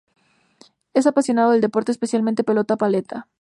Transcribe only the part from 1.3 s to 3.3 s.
del deporte, especialmente pelota paleta.